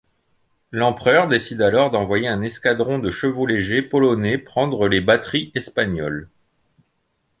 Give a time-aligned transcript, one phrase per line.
[0.71, 6.27] L'empereur décide alors d'envoyer un escadron de chevau-légers polonais prendre les batteries espagnoles.